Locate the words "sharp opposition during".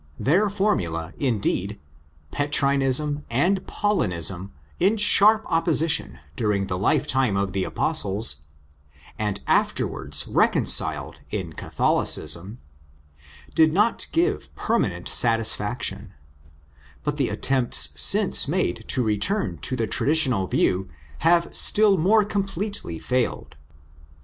4.97-6.65